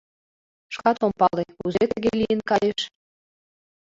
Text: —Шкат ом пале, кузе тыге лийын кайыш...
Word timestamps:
—Шкат 0.73 0.97
ом 1.05 1.13
пале, 1.19 1.43
кузе 1.57 1.83
тыге 1.91 2.11
лийын 2.19 2.41
кайыш... 2.49 2.79